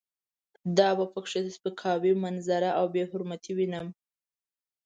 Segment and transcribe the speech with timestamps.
[0.77, 3.87] دا په کې د سپکاوي منظره او بې حرمتي وینم.